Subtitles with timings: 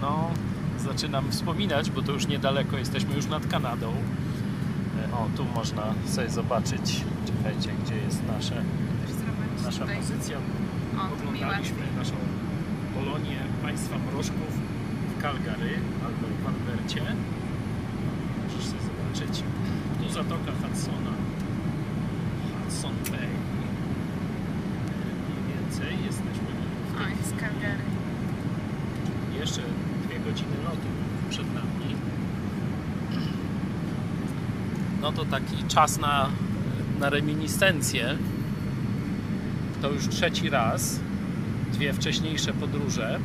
[0.00, 0.30] no
[0.78, 3.92] zaczynam wspominać, bo to już niedaleko, jesteśmy już nad Kanadą.
[5.10, 8.62] E, O, tu można sobie zobaczyć, czekajcie, gdzie jest nasze,
[9.64, 9.96] nasza tutaj.
[9.96, 10.36] pozycja.
[11.14, 12.12] Oglądaliśmy naszą
[12.94, 14.50] Polonię państwa mrożków
[15.18, 15.70] w Calgary
[16.06, 17.02] albo w Albercie.
[18.44, 19.42] Możesz sobie zobaczyć.
[20.02, 21.12] Tu zatoka Hudsona.
[22.64, 23.28] Hudson Bay.
[25.26, 26.50] Mniej więcej jesteśmy
[26.92, 27.84] w O, tej jest Calgary.
[29.40, 29.62] jeszcze
[30.06, 30.88] dwie godziny lotu
[31.30, 31.96] przed nami.
[35.10, 36.28] No to taki czas na,
[37.00, 38.16] na reminiscencję.
[39.82, 41.00] To już trzeci raz.
[41.72, 43.20] Dwie wcześniejsze podróże.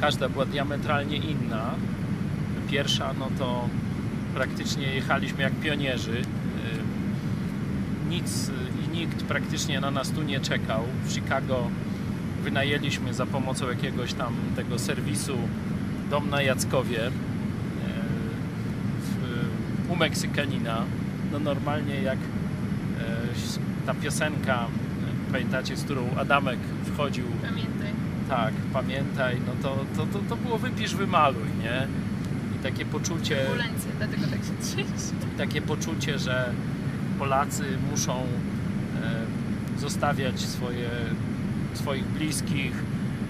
[0.00, 1.74] Każda była diametralnie inna.
[2.70, 3.68] Pierwsza, no to
[4.34, 6.16] praktycznie jechaliśmy jak pionierzy.
[6.18, 8.50] Ym, Nic
[8.86, 10.82] i nikt praktycznie na nas tu nie czekał.
[11.04, 11.70] W Chicago
[12.44, 15.36] wynajęliśmy za pomocą jakiegoś tam tego serwisu
[16.10, 17.10] dom na Jackowie
[19.00, 20.84] w, u Meksykanina.
[21.32, 24.66] No normalnie jak e, ta piosenka,
[25.32, 27.92] pamiętacie, z którą Adamek wchodził, Pamiętaj.
[28.28, 31.86] tak, pamiętaj, no to, to, to, to było wypisz, wymaluj, nie?
[32.56, 35.14] I takie poczucie, Turbulencje, dlatego tak się trzęsie.
[35.38, 36.52] takie poczucie, że
[37.18, 40.88] Polacy muszą e, zostawiać swoje,
[41.74, 42.72] swoich bliskich,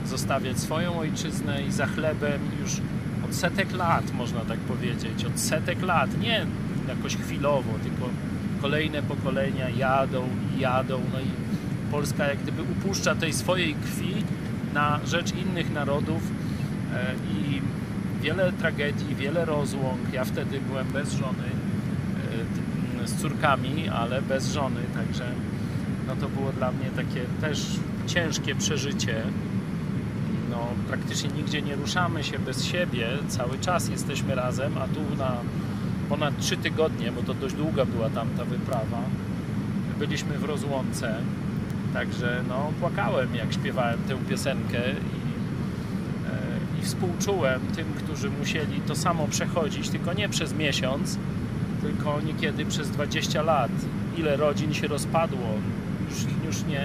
[0.07, 2.73] zostawiać swoją ojczyznę i za chlebem już
[3.25, 6.47] od setek lat, można tak powiedzieć, od setek lat, nie
[6.89, 8.09] jakoś chwilowo, tylko
[8.63, 10.25] kolejne pokolenia jadą
[10.57, 11.51] i jadą, no i
[11.91, 14.15] Polska jak gdyby upuszcza tej swojej krwi
[14.75, 16.23] na rzecz innych narodów
[16.95, 17.61] e, i
[18.23, 20.13] wiele tragedii, wiele rozłąk.
[20.13, 21.49] Ja wtedy byłem bez żony,
[23.05, 25.25] e, z córkami, ale bez żony, także
[26.07, 27.67] no to było dla mnie takie też
[28.07, 29.23] ciężkie przeżycie.
[30.51, 35.37] No, praktycznie nigdzie nie ruszamy się bez siebie, cały czas jesteśmy razem, a tu na
[36.11, 39.03] ponad trzy tygodnie, bo to dość długa była tamta wyprawa,
[39.99, 41.15] byliśmy w rozłące,
[41.95, 45.31] także no płakałem jak śpiewałem tę piosenkę i,
[46.29, 51.19] e, i współczułem tym, którzy musieli to samo przechodzić, tylko nie przez miesiąc,
[51.83, 53.71] tylko niekiedy przez 20 lat.
[54.17, 55.49] Ile rodzin się rozpadło,
[56.11, 56.85] już, już nie,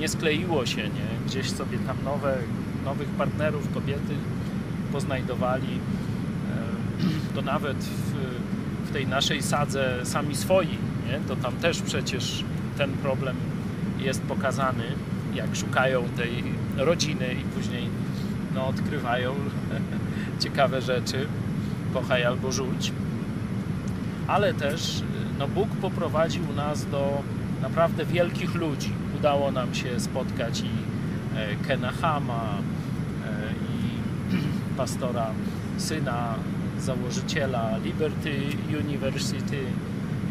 [0.00, 1.26] nie skleiło się, nie?
[1.26, 2.36] gdzieś sobie tam nowe,
[2.84, 4.14] nowych partnerów, kobiety
[4.92, 5.68] poznajdowali.
[5.70, 8.55] E, To nawet w
[8.96, 11.20] tej naszej sadze sami swoi, nie?
[11.28, 12.44] to tam też przecież
[12.78, 13.36] ten problem
[13.98, 14.84] jest pokazany,
[15.34, 16.44] jak szukają tej
[16.76, 17.88] rodziny i później
[18.54, 19.34] no, odkrywają
[20.42, 21.26] ciekawe rzeczy,
[21.94, 22.92] kochaj albo rzuć.
[24.26, 25.02] Ale też
[25.38, 27.22] no, Bóg poprowadził nas do
[27.62, 28.92] naprawdę wielkich ludzi.
[29.18, 30.70] Udało nam się spotkać i
[31.36, 32.58] e, Kena Hama,
[33.26, 34.36] e, i
[34.78, 35.30] pastora
[35.78, 36.34] syna
[36.80, 38.40] założyciela Liberty
[38.84, 39.58] University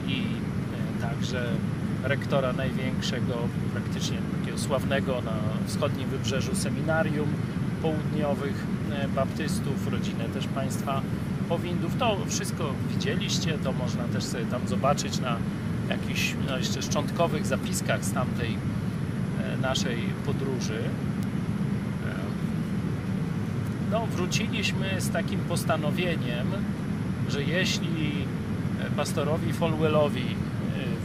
[0.07, 1.45] i e, także
[2.03, 3.33] rektora największego,
[3.73, 7.27] praktycznie takiego sławnego na wschodnim wybrzeżu seminarium
[7.81, 11.01] południowych e, baptystów, rodzinę też państwa
[11.49, 11.95] Powindów.
[11.99, 15.37] To wszystko widzieliście, to można też sobie tam zobaczyć na
[15.89, 18.57] jakichś no, jeszcze szczątkowych zapiskach z tamtej
[19.43, 20.79] e, naszej podróży.
[23.95, 26.47] No, wróciliśmy z takim postanowieniem,
[27.29, 28.11] że jeśli
[28.81, 30.25] e, pastorowi Folwellowi e,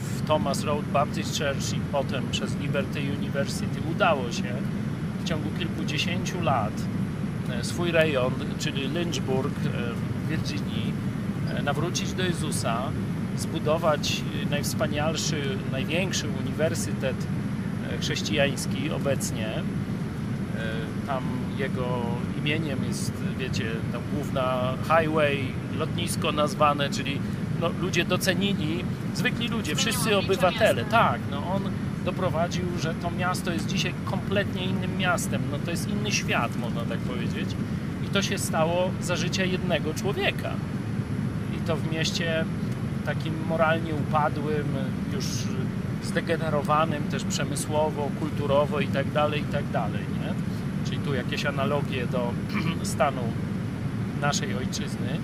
[0.02, 4.54] w Thomas Road Baptist Church i potem przez Liberty University udało się
[5.24, 6.72] w ciągu kilkudziesięciu lat
[7.50, 9.54] e, swój rejon, czyli Lynchburg
[9.94, 10.92] w Virginii,
[11.64, 12.82] nawrócić do Jezusa,
[13.36, 17.16] zbudować najwspanialszy, największy uniwersytet
[18.00, 19.48] chrześcijański obecnie.
[21.06, 21.22] Tam
[21.60, 22.02] jego
[22.38, 25.38] imieniem jest, wiecie, tam główna highway,
[25.78, 27.20] lotnisko nazwane, czyli
[27.60, 28.84] no, ludzie docenili,
[29.14, 30.84] zwykli ludzie, wszyscy obywatele.
[30.84, 31.62] Tak, no on
[32.04, 35.42] doprowadził, że to miasto jest dzisiaj kompletnie innym miastem.
[35.52, 37.50] No to jest inny świat, można tak powiedzieć.
[38.06, 40.50] I to się stało za życia jednego człowieka.
[41.56, 42.44] I to w mieście
[43.06, 44.66] takim moralnie upadłym,
[45.12, 45.24] już
[46.02, 50.34] zdegenerowanym też przemysłowo, kulturowo i tak dalej, i tak dalej, nie?
[51.04, 52.32] Tu jakieś analogie do
[52.82, 53.22] stanu
[54.20, 55.20] naszej ojczyzny,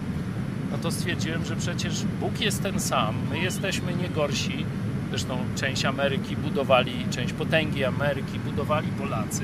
[0.72, 4.64] no to stwierdziłem, że przecież Bóg jest ten sam, my jesteśmy nie gorsi.
[5.10, 9.42] Zresztą część Ameryki budowali, część potęgi Ameryki budowali Polacy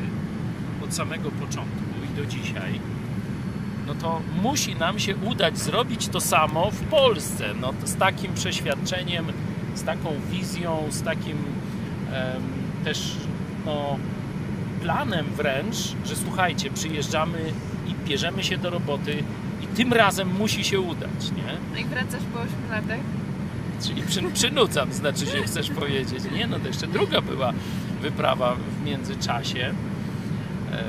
[0.84, 2.80] od samego początku i do dzisiaj.
[3.86, 7.44] No to musi nam się udać zrobić to samo w Polsce.
[7.60, 9.26] No, z takim przeświadczeniem,
[9.74, 11.36] z taką wizją, z takim
[12.84, 13.16] też
[13.66, 13.96] no,
[14.82, 17.38] planem wręcz, że słuchajcie, przyjeżdżamy
[17.88, 19.24] i bierzemy się do roboty
[19.62, 21.56] i tym razem musi się udać, nie?
[21.72, 23.00] No i wracasz po 8 latach.
[23.86, 26.24] Czyli przy, przynudzam, znaczy się chcesz powiedzieć.
[26.34, 27.52] Nie, no to jeszcze druga była
[28.02, 29.74] wyprawa w międzyczasie,
[30.72, 30.84] e,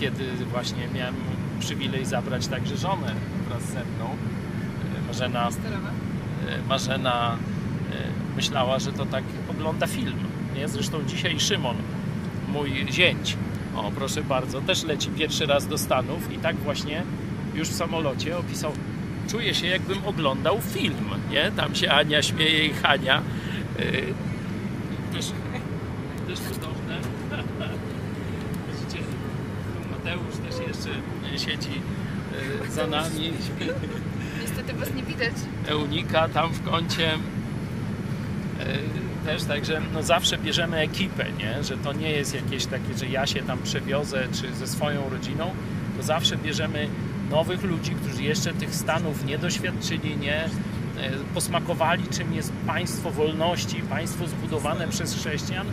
[0.00, 1.14] kiedy właśnie miałem
[1.60, 3.14] przywilej zabrać także żonę
[3.48, 4.16] wraz ze mną.
[4.98, 7.36] E, Marzena, e, Marzena
[8.36, 10.18] myślała, że to tak ogląda film.
[10.56, 10.68] Nie?
[10.68, 11.76] Zresztą dzisiaj Szymon,
[12.54, 13.36] mój zięć,
[13.76, 17.02] o proszę bardzo, też leci pierwszy raz do Stanów i tak właśnie
[17.54, 18.72] już w samolocie opisał
[19.30, 21.52] czuję się jakbym oglądał film, nie?
[21.56, 23.22] Tam się Ania śmieje i Hania.
[23.78, 23.84] Yy,
[25.12, 25.26] też,
[26.26, 26.98] też cudowne.
[28.68, 29.04] Widzicie,
[29.90, 30.90] Mateusz też jeszcze
[31.38, 31.80] siedzi
[32.62, 33.32] yy, za nami.
[34.40, 35.32] Niestety was nie widać.
[35.66, 37.18] Eunika tam w kącie.
[38.58, 41.64] Yy, Też także no zawsze bierzemy ekipę, nie?
[41.64, 45.50] że to nie jest jakieś takie, że ja się tam przewiozę czy ze swoją rodziną,
[45.96, 46.88] to zawsze bierzemy
[47.30, 50.48] nowych ludzi, którzy jeszcze tych stanów nie doświadczyli, nie e,
[51.34, 55.66] posmakowali, czym jest państwo wolności, państwo zbudowane przez chrześcijan,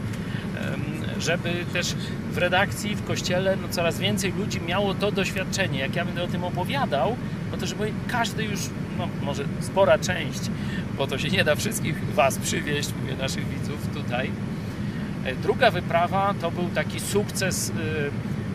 [1.21, 1.95] żeby też
[2.31, 5.79] w redakcji, w kościele no coraz więcej ludzi miało to doświadczenie.
[5.79, 7.15] Jak ja będę o tym opowiadał,
[7.51, 8.59] no to żeby każdy już,
[9.01, 10.41] no może spora część,
[10.97, 14.31] bo to się nie da wszystkich Was przywieźć, mówię naszych widzów tutaj.
[15.25, 17.73] E, Druga wyprawa to był taki sukces y,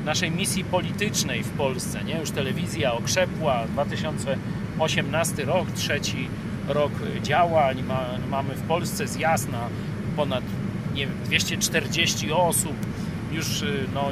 [0.04, 2.04] naszej misji politycznej w Polsce.
[2.04, 2.18] Nie?
[2.18, 6.28] Już telewizja okrzepła, 2018 rok, trzeci
[6.68, 7.82] rok działań.
[7.82, 9.68] Ma, mamy w Polsce zjazd na
[10.16, 10.44] ponad
[10.94, 12.76] nie wiem, 240 osób.
[13.32, 14.08] Już y, no,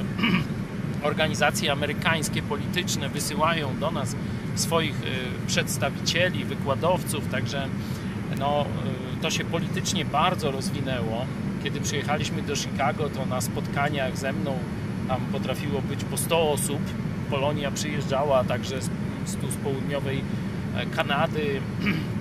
[1.08, 4.16] organizacje amerykańskie polityczne wysyłają do nas
[4.54, 7.68] swoich y, przedstawicieli, wykładowców, także
[8.38, 8.66] no,
[9.18, 11.26] y, to się politycznie bardzo rozwinęło.
[11.64, 14.58] Kiedy przyjechaliśmy do Chicago, to na spotkaniach ze mną
[15.08, 16.80] tam potrafiło być po 100 osób.
[17.30, 18.90] Polonia przyjeżdżała także z,
[19.24, 20.20] z, tu z południowej
[20.76, 21.60] e, Kanady.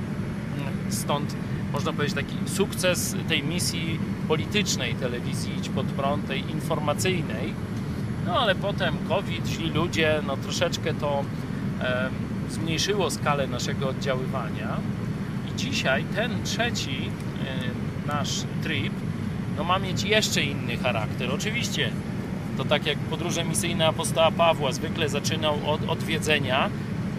[0.90, 1.36] Stąd
[1.74, 7.54] można powiedzieć taki sukces tej misji politycznej telewizji Idź Pod Prąd, tej informacyjnej.
[8.26, 11.24] No ale potem COVID, źli ludzie, no troszeczkę to
[12.50, 14.78] zmniejszyło skalę naszego oddziaływania.
[15.52, 17.10] I dzisiaj ten trzeci
[18.08, 18.94] nasz trip
[19.58, 21.32] no, ma mieć jeszcze inny charakter.
[21.32, 21.90] Oczywiście
[22.58, 26.70] to tak jak podróże misyjne apostoła Pawła zwykle zaczynał od odwiedzenia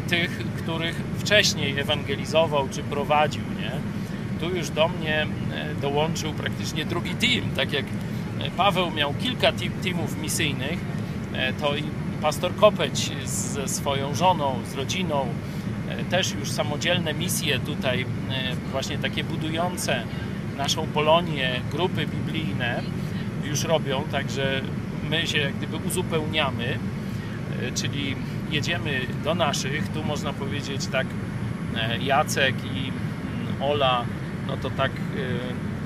[0.09, 3.71] tych, których wcześniej ewangelizował czy prowadził, nie?
[4.41, 5.27] Tu już do mnie
[5.83, 7.85] dołączył praktycznie drugi team, tak jak
[8.41, 10.79] e, Paweł miał kilka team, teamów misyjnych,
[11.35, 11.83] e, to i
[12.25, 15.27] pastor Kopeć ze swoją żoną, z rodziną,
[15.89, 18.07] e, też już samodzielne misje tutaj, e,
[18.71, 20.05] właśnie takie budujące
[20.57, 22.83] naszą Polonię, grupy biblijne
[23.45, 24.61] już robią, także
[25.11, 26.79] my się jak gdyby uzupełniamy,
[27.63, 28.17] e, czyli
[28.51, 31.07] jedziemy do naszych, tu można powiedzieć tak
[32.01, 34.05] Jacek i mm, Ola,
[34.47, 34.91] no to tak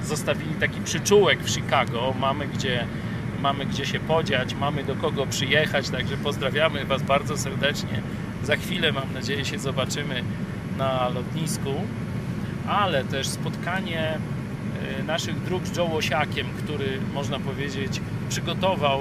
[0.05, 2.87] zostawili taki przyczółek w Chicago, mamy gdzie,
[3.40, 8.02] mamy gdzie się podziać, mamy do kogo przyjechać, także pozdrawiamy Was bardzo serdecznie.
[8.43, 10.23] Za chwilę mam nadzieję się zobaczymy
[10.79, 11.75] na lotnisku,
[12.69, 14.19] ale też spotkanie
[14.99, 19.00] e, naszych dróg z Joe Łosiakiem, który można powiedzieć przygotował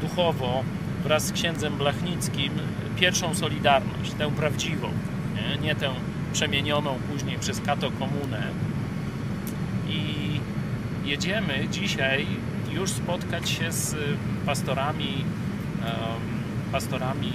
[0.00, 0.64] duchowo
[1.04, 2.52] wraz z księdzem Blachnickim
[2.96, 4.88] pierwszą Solidarność, tę prawdziwą,
[5.34, 5.90] nie, nie tę
[6.32, 8.42] przemienioną później przez Kato Komunę.
[9.88, 10.40] I
[11.04, 12.26] jedziemy dzisiaj
[12.74, 13.96] już spotkać się z
[14.46, 15.24] pastorami,
[15.82, 15.92] em,
[16.72, 17.32] pastorami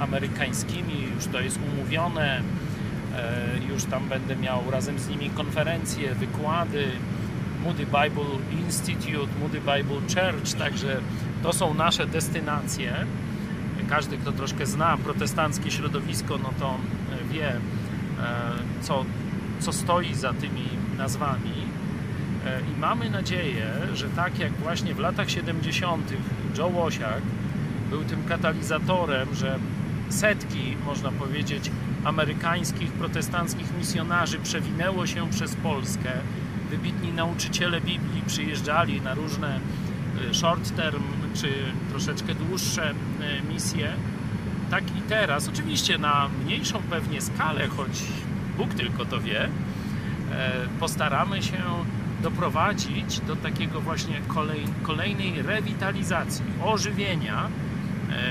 [0.00, 2.42] amerykańskimi, już to jest umówione,
[3.16, 6.86] e, już tam będę miał razem z nimi konferencje, wykłady,
[7.64, 11.00] Moody Bible Institute, Moody Bible Church, także
[11.42, 13.06] to są nasze destynacje.
[13.88, 17.60] Każdy, kto troszkę zna protestanckie środowisko, no to e, wie, e,
[18.80, 19.04] co,
[19.60, 21.63] co stoi za tymi nazwami.
[22.46, 26.12] E, I mamy nadzieję, że tak jak właśnie w latach 70.
[26.58, 27.22] Joe Łosiak
[27.90, 29.58] był tym katalizatorem, że
[30.08, 31.70] setki, można powiedzieć,
[32.04, 36.10] amerykańskich protestanckich misjonarzy przewinęło się przez Polskę.
[36.70, 39.60] Wybitni nauczyciele Biblii przyjeżdżali na różne
[40.30, 41.02] y, short term
[41.34, 41.48] czy
[41.90, 43.92] troszeczkę dłuższe y, misje.
[44.70, 48.02] Tak i teraz, oczywiście na mniejszą pewnie skalę, choć
[48.58, 49.48] Bóg tylko to wie, e,
[50.80, 51.62] postaramy się
[52.24, 57.48] doprowadzić do takiego właśnie kolej, kolejnej rewitalizacji, ożywienia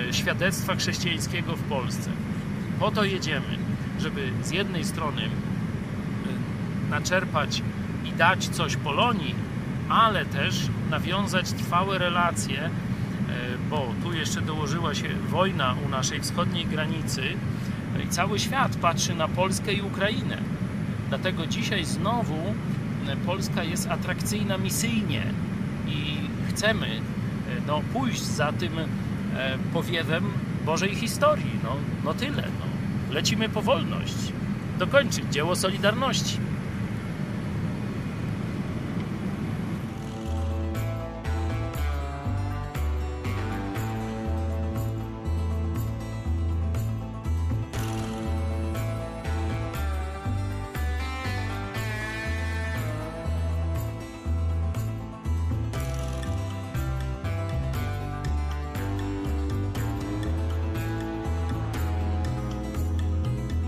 [0.08, 2.10] e, świadectwa chrześcijańskiego w Polsce.
[2.80, 3.58] Po to jedziemy,
[4.00, 5.30] żeby z jednej strony e,
[6.90, 7.62] naczerpać
[8.06, 9.36] i dać coś Polonii,
[9.90, 12.70] ale też nawiązać trwałe relacje, e,
[13.70, 17.22] bo tu jeszcze dołożyła się wojna u naszej wschodniej granicy
[18.06, 20.38] i cały świat patrzy na Polskę i Ukrainę.
[21.10, 22.54] Dlatego dzisiaj znowu
[23.26, 25.22] Polska jest atrakcyjna misyjnie
[25.88, 26.18] i
[26.50, 27.02] chcemy e,
[27.68, 28.86] no, pójść za tym e,
[29.74, 30.24] powiewem
[30.66, 31.60] Bożej historii.
[31.64, 32.44] No, no tyle.
[32.60, 33.14] No.
[33.14, 34.16] Lecimy po wolność.
[34.80, 36.38] Dokończyć dzieło Solidarności.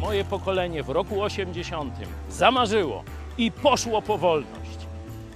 [0.06, 1.94] Moje pokolenie w roku 80
[2.30, 3.04] zamarzyło
[3.38, 4.80] i poszło po wolność.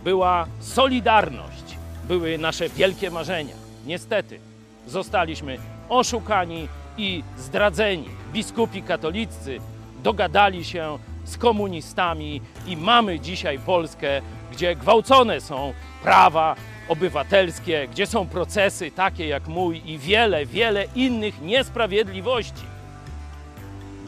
[0.03, 3.55] Była solidarność, były nasze wielkie marzenia.
[3.85, 4.39] Niestety
[4.87, 5.57] zostaliśmy
[5.89, 8.09] oszukani i zdradzeni.
[8.33, 9.59] Biskupi katoliccy
[10.03, 14.21] dogadali się z komunistami i mamy dzisiaj Polskę,
[14.51, 15.73] gdzie gwałcone są
[16.03, 16.55] prawa
[16.89, 22.78] obywatelskie, gdzie są procesy takie jak mój i wiele, wiele innych niesprawiedliwości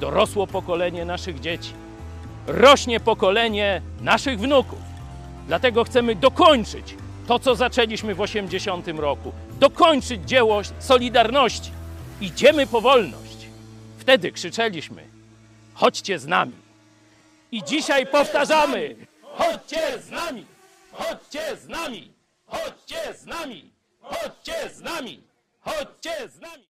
[0.02, 1.74] dorosło pokolenie naszych dzieci,
[2.48, 4.80] rośnie pokolenie naszych wnuków.
[5.48, 6.96] Dlatego chcemy dokończyć
[7.28, 11.72] to, co zaczęliśmy w 80 roku, dokończyć dzieło Solidarności.
[12.22, 13.48] Idziemy po wolność.
[13.98, 15.04] Wtedy krzyczeliśmy:
[15.74, 16.54] chodźcie z nami.
[17.52, 20.46] I dzisiaj powtarzamy: chodźcie z nami,
[20.92, 22.12] chodźcie z nami,
[22.46, 25.22] chodźcie z nami, chodźcie z nami,
[25.62, 26.71] chodźcie z nami.